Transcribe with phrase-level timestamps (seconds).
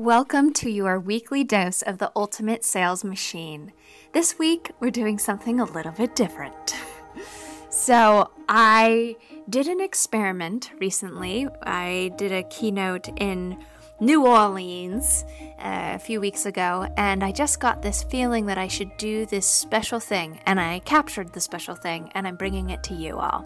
[0.00, 3.74] Welcome to your weekly dose of the ultimate sales machine.
[4.14, 6.74] This week, we're doing something a little bit different.
[7.68, 9.16] so, I
[9.46, 11.48] did an experiment recently.
[11.64, 13.58] I did a keynote in
[14.02, 15.26] New Orleans
[15.58, 19.26] uh, a few weeks ago, and I just got this feeling that I should do
[19.26, 23.18] this special thing, and I captured the special thing, and I'm bringing it to you
[23.18, 23.44] all.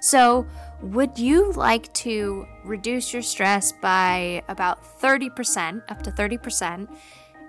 [0.00, 0.44] So,
[0.82, 6.88] would you like to reduce your stress by about 30%, up to 30%,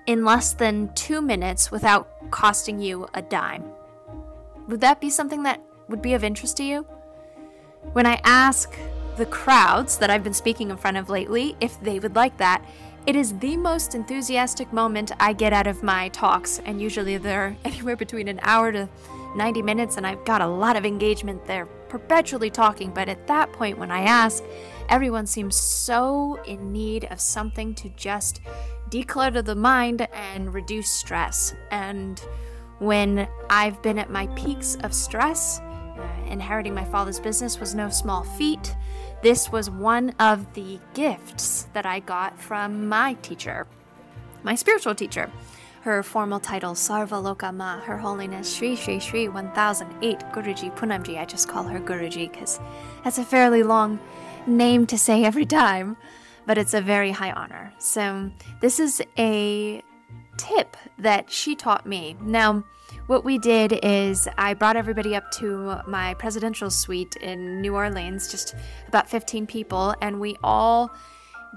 [0.06, 3.64] in less than two minutes without costing you a dime?
[4.68, 6.86] Would that be something that would be of interest to you?
[7.94, 8.78] When I ask
[9.18, 12.64] the crowds that I've been speaking in front of lately if they would like that,
[13.06, 17.58] it is the most enthusiastic moment I get out of my talks, and usually they're
[17.66, 18.90] anywhere between an hour to
[19.36, 23.52] 90 minutes, and I've got a lot of engagement there perpetually talking, but at that
[23.52, 24.44] point, when I ask,
[24.90, 28.42] everyone seems so in need of something to just
[28.90, 31.54] declutter the mind and reduce stress.
[31.72, 32.20] And
[32.80, 37.90] when I've been at my peaks of stress, uh, inheriting my father's business was no
[37.90, 38.76] small feat.
[39.24, 43.66] This was one of the gifts that I got from my teacher,
[44.44, 45.32] my spiritual teacher
[45.84, 51.20] her formal title Sarva Loka Ma, Her Holiness Sri Sri Sri 1008 Guruji Punamji.
[51.20, 52.62] I just call her Guruji because
[53.04, 54.00] that's a fairly long
[54.48, 55.98] name to say every time,
[56.46, 57.74] but it's a very high honor.
[57.80, 59.84] So, this is a
[60.38, 62.16] tip that she taught me.
[62.22, 62.64] Now,
[63.08, 68.32] what we did is I brought everybody up to my presidential suite in New Orleans,
[68.32, 68.56] just
[68.88, 70.92] about 15 people, and we all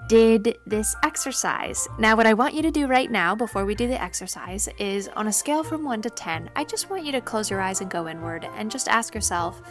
[0.09, 1.89] did this exercise.
[1.99, 5.09] Now, what I want you to do right now, before we do the exercise, is
[5.09, 7.81] on a scale from 1 to 10, I just want you to close your eyes
[7.81, 9.63] and go inward and just ask yourself,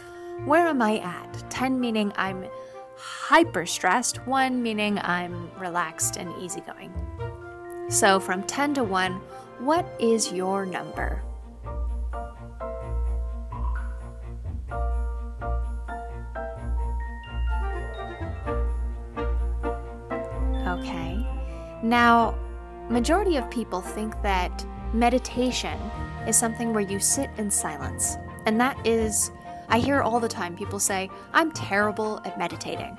[0.44, 1.50] where am I at?
[1.50, 2.46] 10 meaning I'm
[2.96, 6.92] hyper stressed, 1 meaning I'm relaxed and easygoing.
[7.88, 9.12] So, from 10 to 1,
[9.58, 11.22] what is your number?
[21.86, 22.34] Now,
[22.90, 25.78] majority of people think that meditation
[26.26, 28.16] is something where you sit in silence.
[28.44, 29.30] And that is
[29.68, 32.98] I hear all the time people say, "I'm terrible at meditating."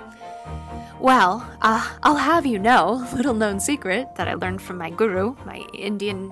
[1.00, 5.36] Well, uh, I'll have you know, little known secret that I learned from my guru,
[5.46, 6.32] my Indian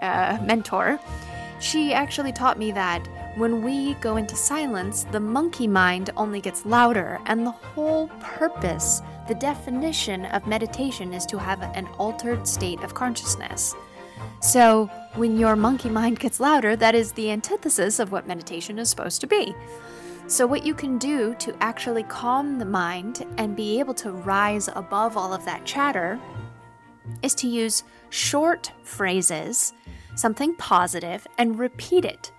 [0.00, 1.00] uh, mentor.
[1.60, 6.64] She actually taught me that when we go into silence, the monkey mind only gets
[6.64, 12.80] louder, and the whole purpose, the definition of meditation is to have an altered state
[12.82, 13.74] of consciousness.
[14.40, 18.88] So, when your monkey mind gets louder, that is the antithesis of what meditation is
[18.88, 19.54] supposed to be.
[20.26, 24.68] So, what you can do to actually calm the mind and be able to rise
[24.74, 26.18] above all of that chatter
[27.22, 29.74] is to use short phrases,
[30.14, 32.32] something positive, and repeat it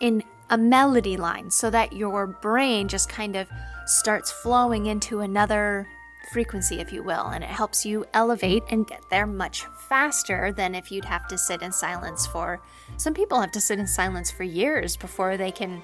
[0.00, 3.48] in a melody line so that your brain just kind of
[3.86, 5.88] starts flowing into another
[6.32, 10.74] frequency, if you will, and it helps you elevate and get there much faster than
[10.74, 12.60] if you'd have to sit in silence for.
[12.96, 15.82] Some people have to sit in silence for years before they can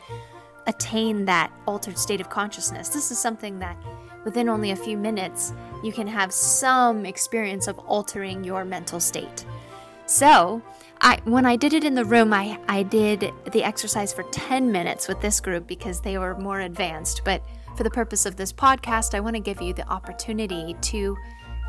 [0.66, 2.88] attain that altered state of consciousness.
[2.88, 3.76] This is something that
[4.24, 5.52] within only a few minutes
[5.82, 9.44] you can have some experience of altering your mental state.
[10.06, 10.62] So,
[11.00, 14.70] I when I did it in the room, I, I did the exercise for 10
[14.70, 17.22] minutes with this group because they were more advanced.
[17.24, 17.42] But
[17.76, 21.16] for the purpose of this podcast, I want to give you the opportunity to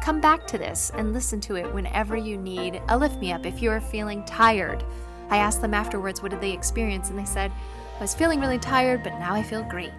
[0.01, 3.45] come back to this and listen to it whenever you need a lift me up.
[3.45, 4.83] If you're feeling tired,
[5.29, 7.09] I asked them afterwards, what did they experience?
[7.09, 7.51] And they said,
[7.97, 9.93] I was feeling really tired, but now I feel great.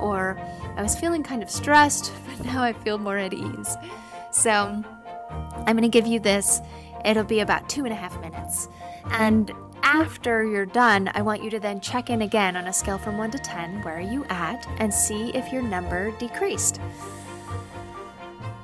[0.00, 0.38] Or
[0.76, 3.76] I was feeling kind of stressed, but now I feel more at ease.
[4.30, 4.52] So
[5.56, 6.60] I'm going to give you this
[7.04, 8.68] It'll be about two and a half minutes.
[9.10, 12.98] And after you're done, I want you to then check in again on a scale
[12.98, 13.82] from 1 to 10.
[13.82, 14.66] Where are you at?
[14.78, 16.80] And see if your number decreased.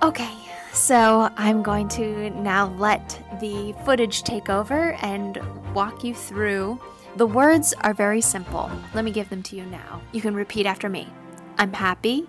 [0.02, 0.34] Okay,
[0.72, 5.38] so I'm going to now let the footage take over and
[5.75, 6.81] walk you through.
[7.16, 8.70] The words are very simple.
[8.94, 10.00] Let me give them to you now.
[10.12, 11.08] You can repeat after me
[11.58, 12.28] I'm happy.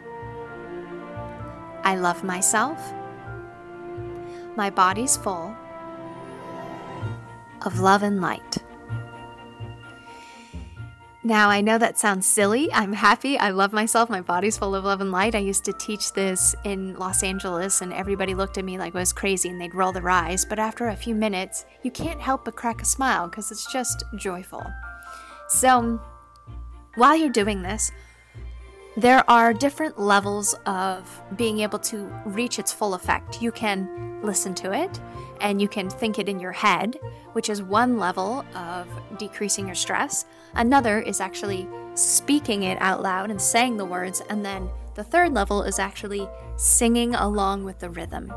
[1.84, 2.94] I love myself.
[4.56, 5.56] My body's full
[7.62, 8.59] of love and light.
[11.22, 12.72] Now, I know that sounds silly.
[12.72, 13.38] I'm happy.
[13.38, 14.10] I love myself.
[14.10, 15.36] My body's full of love and light.
[15.36, 19.00] I used to teach this in Los Angeles, and everybody looked at me like I
[19.00, 20.46] was crazy and they'd roll their eyes.
[20.46, 24.06] But after a few minutes, you can't help but crack a smile because it's just
[24.16, 24.66] joyful.
[25.50, 26.00] So,
[26.96, 27.92] while you're doing this,
[28.96, 33.42] there are different levels of being able to reach its full effect.
[33.42, 35.02] You can listen to it
[35.42, 36.98] and you can think it in your head,
[37.34, 38.88] which is one level of
[39.18, 40.26] decreasing your stress.
[40.56, 45.34] Another is actually speaking it out loud and saying the words, and then the third
[45.34, 46.28] level is actually
[46.58, 48.34] singing along with the rhythm.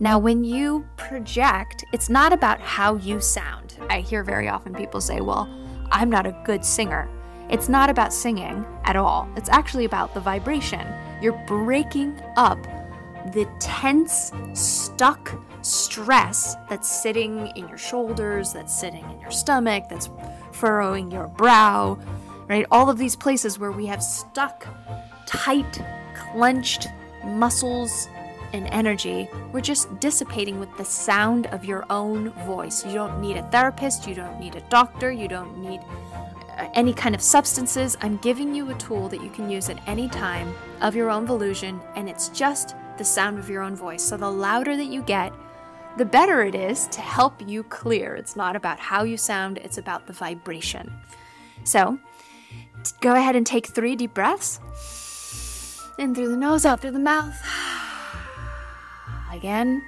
[0.00, 3.78] Now, when you project, it's not about how you sound.
[3.88, 5.48] I hear very often people say, Well,
[5.90, 7.08] I'm not a good singer.
[7.48, 9.28] It's not about singing at all.
[9.36, 10.86] It's actually about the vibration.
[11.22, 12.62] You're breaking up
[13.32, 15.32] the tense, stuck
[15.64, 20.10] stress that's sitting in your shoulders, that's sitting in your stomach, that's
[20.52, 21.98] furrowing your brow,
[22.48, 22.66] right?
[22.70, 24.66] All of these places where we have stuck,
[25.26, 25.82] tight,
[26.32, 26.88] clenched
[27.24, 28.08] muscles
[28.52, 32.84] and energy, we're just dissipating with the sound of your own voice.
[32.84, 35.80] You don't need a therapist, you don't need a doctor, you don't need
[36.56, 37.96] uh, any kind of substances.
[38.00, 41.26] I'm giving you a tool that you can use at any time of your own
[41.26, 44.02] volition, and it's just the sound of your own voice.
[44.02, 45.32] So the louder that you get,
[45.96, 48.14] the better it is to help you clear.
[48.14, 50.92] It's not about how you sound, it's about the vibration.
[51.64, 51.98] So
[53.00, 54.60] go ahead and take three deep breaths
[55.98, 57.40] in through the nose, out through the mouth.
[59.32, 59.82] Again,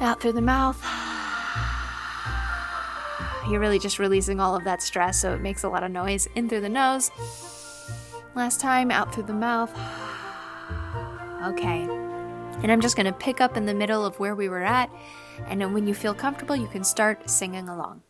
[0.00, 0.82] out through the mouth.
[3.48, 6.28] You're really just releasing all of that stress, so it makes a lot of noise
[6.34, 7.10] in through the nose.
[8.36, 9.72] Last time, out through the mouth.
[11.44, 11.99] Okay.
[12.62, 14.90] And I'm just going to pick up in the middle of where we were at.
[15.46, 18.02] And then when you feel comfortable, you can start singing along.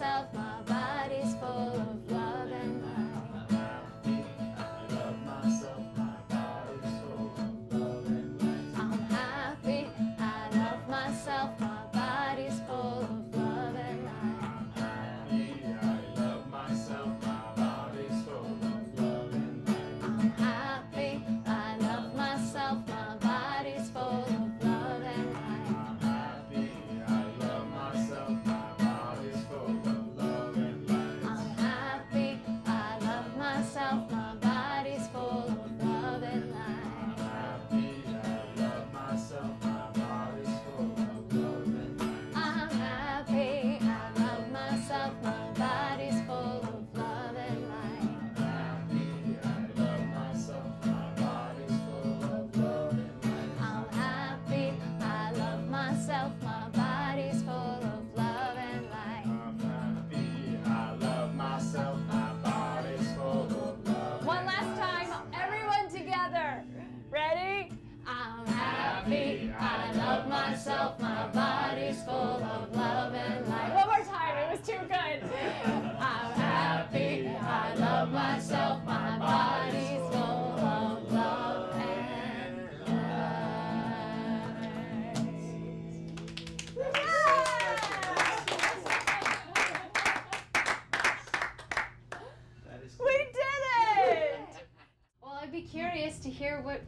[0.00, 0.43] myself.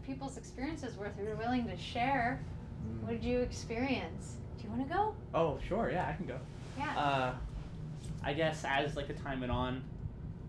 [0.06, 1.06] People's experiences were.
[1.06, 2.40] If you're willing to share,
[2.87, 3.02] mm.
[3.02, 4.37] what did you experience?
[4.59, 5.14] Do you want to go?
[5.35, 5.90] Oh, sure.
[5.90, 6.38] Yeah, I can go.
[6.78, 6.99] Yeah.
[6.99, 7.35] Uh,
[8.23, 9.83] I guess as like the time went on,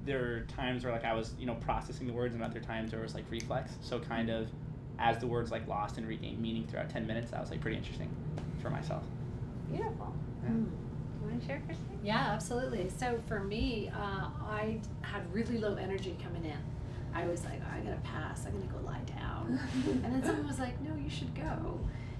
[0.05, 2.91] there were times where like I was you know processing the words, and other times
[2.91, 3.73] there was like reflex.
[3.81, 4.47] So kind of
[4.99, 7.77] as the words like lost and regained meaning throughout ten minutes, that was like pretty
[7.77, 8.09] interesting.
[8.61, 9.03] for myself.
[9.71, 10.13] Beautiful.
[10.43, 10.49] Yeah.
[10.49, 10.65] Mm.
[11.21, 11.99] You want to share, Christine?
[12.03, 12.89] Yeah, absolutely.
[12.89, 16.57] So for me, uh, I had really low energy coming in.
[17.17, 18.45] I was like, oh, I gotta pass.
[18.45, 19.59] I'm gonna go lie down.
[19.87, 21.79] and then someone was like, No, you should go.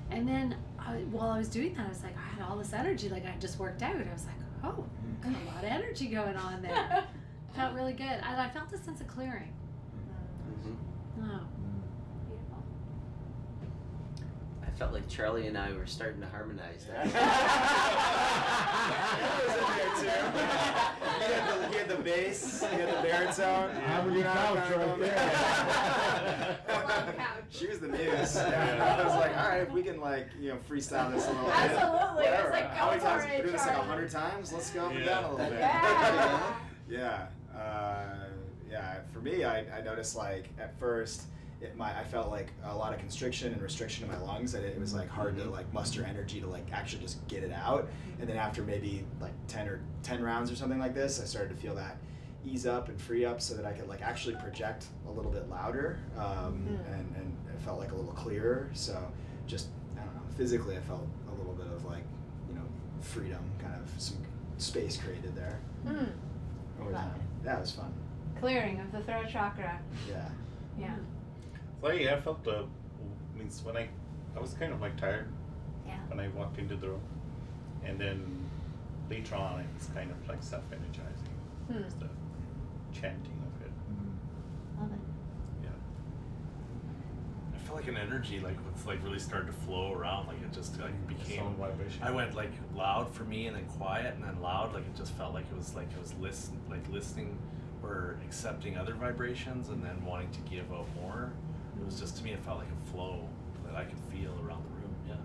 [0.10, 2.74] And then I, while I was doing that, I was like, I had all this
[2.74, 3.08] energy.
[3.08, 3.96] Like I just worked out.
[3.96, 4.84] I was like, Oh,
[5.22, 7.04] got a lot of energy going on there.
[7.56, 8.08] felt really good.
[8.08, 9.54] And I felt a sense of clearing.
[11.20, 11.42] Oh,
[12.28, 12.64] Beautiful.
[14.66, 17.04] I felt like Charlie and I were starting to harmonize there.
[17.04, 17.22] He had
[19.96, 20.97] the, he had the
[22.08, 23.76] bass, he had the baritone.
[23.88, 26.60] Harmony couch right there.
[26.68, 27.44] couch.
[27.50, 28.36] She was the muse.
[28.48, 28.98] Yeah.
[29.00, 31.46] I was like, all right, if we can like, you know, freestyle this a little
[31.46, 31.54] bit.
[31.56, 32.26] Absolutely.
[32.26, 33.24] It's like, How many times?
[33.24, 34.54] for We it, do this like a hundred times.
[34.54, 35.60] Let's go up and down a little bit.
[35.60, 36.54] Yeah.
[36.90, 37.28] yeah.
[37.58, 38.30] Uh,
[38.70, 39.00] yeah.
[39.12, 41.24] For me, I, I noticed like at first,
[41.62, 44.52] it my I felt like a lot of constriction and restriction in my lungs.
[44.52, 47.52] That it was like hard to like muster energy to like actually just get it
[47.52, 47.88] out.
[48.20, 51.50] And then after maybe like ten or ten rounds or something like this, I started
[51.50, 51.98] to feel that
[52.46, 55.50] ease up and free up so that I could like actually project a little bit
[55.50, 56.24] louder um,
[56.70, 56.94] Mm.
[56.94, 58.70] and, and it felt like a little clearer.
[58.74, 58.96] So
[59.48, 62.04] just I don't know, physically I felt a little bit of like
[62.48, 62.62] you know
[63.02, 64.18] freedom, kind of some
[64.58, 65.60] space created there.
[65.86, 66.12] Mm.
[66.80, 67.22] Over Love time.
[67.44, 67.92] Yeah, was fun.
[68.40, 69.80] Clearing of the throat chakra.
[70.08, 70.30] Yeah.
[70.80, 70.96] Yeah.
[71.82, 72.66] Well, yeah, I felt the
[73.38, 73.88] means when I
[74.36, 75.28] I was kind of like tired
[75.86, 75.96] Yeah.
[76.08, 77.02] when I walked into the room,
[77.84, 78.50] and then
[79.10, 81.36] later on it was kind of like self-energizing.
[81.72, 82.00] Hmm.
[82.00, 82.10] The
[83.00, 83.72] chanting of it.
[84.80, 85.00] Love it.
[85.64, 85.70] Yeah.
[87.56, 90.52] I felt like an energy like was like really started to flow around like it
[90.52, 92.02] just like became Sound vibration.
[92.04, 95.14] I went like loud for me and then quiet and then loud like it just
[95.14, 97.38] felt like it was like it was listen like listening
[97.84, 101.32] or accepting other vibrations and then wanting to give out more.
[101.82, 103.28] It was just to me it felt like a flow
[103.66, 104.96] that I could feel around the room.
[105.08, 105.16] Yeah.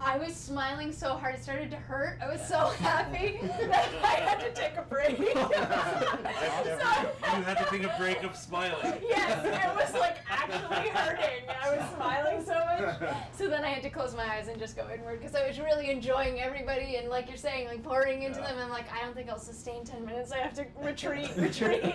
[0.00, 2.18] I was smiling so hard it started to hurt.
[2.22, 5.18] I was so happy that I had to take a break.
[5.36, 9.00] I've So- you had to take a break of smiling.
[9.02, 10.18] yes, it was like
[10.50, 11.44] actually hurting.
[11.62, 13.14] I was smiling so much.
[13.36, 15.58] So then I had to close my eyes and just go inward because I was
[15.58, 18.48] really enjoying everybody and like you're saying, like pouring into Yeah.
[18.52, 18.58] them.
[18.60, 20.30] I'm like, I don't think I'll sustain 10 minutes.
[20.32, 21.82] I have to retreat, retreat.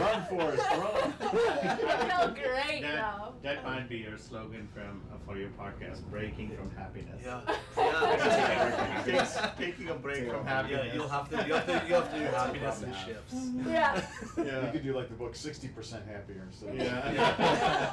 [0.00, 1.14] Run, Forrest, run.
[1.20, 3.32] I felt great That, though.
[3.42, 7.40] that might be your slogan from uh, for your podcast: "Breaking from happiness." Yeah.
[7.76, 9.02] Yeah.
[9.04, 10.86] Takes- taking a break Take from happiness.
[10.88, 13.34] Yeah, you'll have to you have to you have to do happiness and shifts.
[13.66, 14.00] Yeah.
[14.36, 14.66] Yeah.
[14.66, 16.76] You could do like the book sixty percent happier instead of.
[16.76, 17.92] Yeah.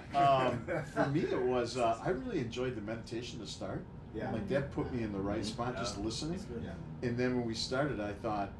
[0.16, 0.64] Um,
[0.94, 3.84] for me, it was uh, I really enjoyed the meditation to start.
[4.14, 4.32] Yeah.
[4.32, 6.40] Like that put me in the right spot, just listening.
[6.64, 6.70] Yeah.
[7.06, 8.50] And then when we started, I thought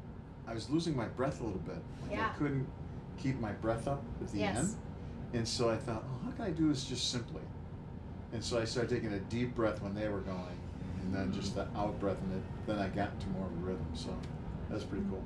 [0.47, 1.77] I was losing my breath a little bit.
[2.03, 2.29] Like Yeah.
[2.31, 2.67] I couldn't
[3.17, 4.57] keep my breath up at the Yes.
[4.59, 4.75] end.
[5.33, 7.41] And so I thought, oh, how can I do this just simply?
[8.33, 10.59] And so I started taking a deep breath when they were going,
[11.01, 13.55] and then just the out breath, and it, then I got into more of a
[13.65, 13.85] rhythm.
[13.95, 14.15] So
[14.69, 15.23] that's pretty cool.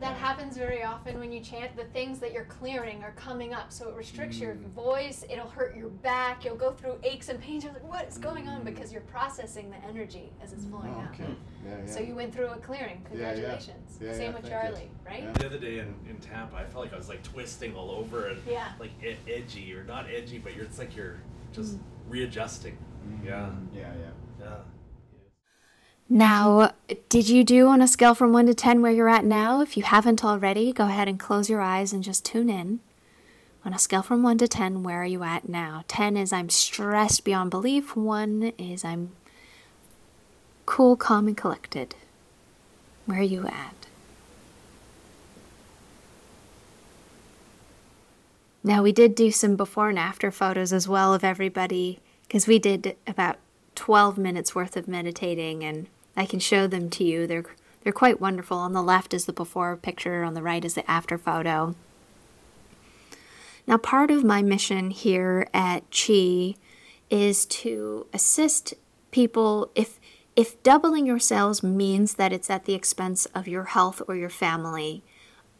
[0.00, 1.76] That happens very often when you chant.
[1.76, 4.70] The things that you're clearing are coming up, so it restricts your Mm.
[4.70, 5.26] voice.
[5.28, 6.42] It'll hurt your back.
[6.42, 7.64] You'll go through aches and pains.
[7.64, 8.64] You're like, what is going on?
[8.64, 11.10] Because you're processing the energy as it's flowing Oh, out.
[11.12, 11.36] okay.
[11.66, 11.86] Yeah, yeah.
[11.86, 13.06] So you went through a clearing.
[13.12, 13.32] Yeah, yeah.
[13.34, 13.98] Congratulations.
[14.00, 14.50] Yeah, Same yeah, with thank you.
[14.50, 15.22] Charlie, right?
[15.24, 15.32] Yeah.
[15.32, 18.28] The other day in, in Tampa, I felt like I was like twisting all over
[18.28, 18.72] and Yeah.
[18.80, 21.20] like e- edgy or not edgy, but you're it's like you're
[21.52, 21.76] just
[22.08, 22.78] readjusting.
[23.22, 23.66] Yeah, Mm.
[23.74, 24.10] Yeah, yeah.
[24.46, 24.56] yeah.
[26.12, 26.72] Now,
[27.08, 29.60] did you do on a scale from 1 to 10 where you're at now?
[29.60, 32.80] If you haven't already, go ahead and close your eyes and just tune in.
[33.64, 35.84] On a scale from 1 to 10, where are you at now?
[35.86, 39.12] 10 is I'm stressed beyond belief, 1 is I'm
[40.66, 41.94] cool, calm, and collected.
[43.06, 43.86] Where are you at?
[48.64, 52.58] Now, we did do some before and after photos as well of everybody because we
[52.58, 53.36] did about
[53.76, 55.86] 12 minutes worth of meditating and
[56.16, 57.26] I can show them to you.
[57.26, 57.44] They're
[57.82, 58.58] they're quite wonderful.
[58.58, 61.74] On the left is the before picture, on the right is the after photo.
[63.66, 66.56] Now, part of my mission here at Chi
[67.08, 68.74] is to assist
[69.10, 69.98] people if
[70.36, 74.30] if doubling your sales means that it's at the expense of your health or your
[74.30, 75.02] family,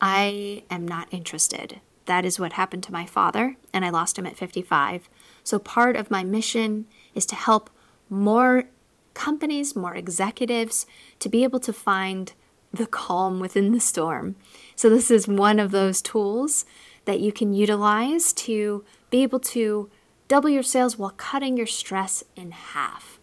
[0.00, 1.80] I am not interested.
[2.06, 5.08] That is what happened to my father, and I lost him at 55.
[5.44, 7.68] So, part of my mission is to help
[8.08, 8.64] more
[9.14, 10.86] companies, more executives
[11.18, 12.32] to be able to find
[12.72, 14.36] the calm within the storm.
[14.76, 16.64] So, this is one of those tools
[17.04, 19.90] that you can utilize to be able to
[20.28, 23.18] double your sales while cutting your stress in half.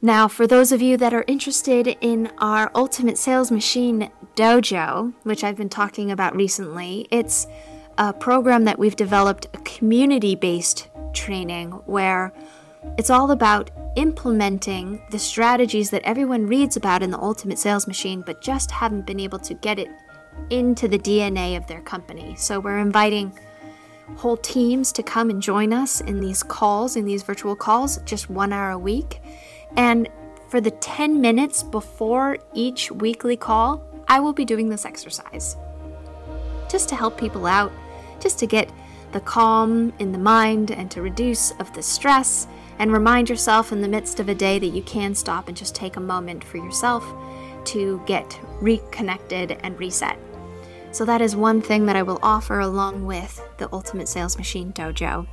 [0.00, 5.42] Now, for those of you that are interested in our Ultimate Sales Machine Dojo, which
[5.42, 7.46] I've been talking about recently, it's
[7.98, 12.32] a program that we've developed a community based training where
[12.98, 18.22] it's all about implementing the strategies that everyone reads about in the Ultimate Sales Machine,
[18.24, 19.88] but just haven't been able to get it
[20.50, 22.34] into the DNA of their company.
[22.36, 23.36] So we're inviting
[24.16, 28.30] whole teams to come and join us in these calls, in these virtual calls, just
[28.30, 29.20] one hour a week.
[29.76, 30.08] And
[30.48, 35.56] for the 10 minutes before each weekly call, I will be doing this exercise
[36.70, 37.72] just to help people out,
[38.20, 38.70] just to get
[39.12, 42.46] the calm in the mind and to reduce of the stress
[42.78, 45.74] and remind yourself in the midst of a day that you can stop and just
[45.74, 47.04] take a moment for yourself
[47.66, 50.18] to get reconnected and reset.
[50.92, 54.72] So, that is one thing that I will offer along with the Ultimate Sales Machine
[54.72, 55.26] Dojo.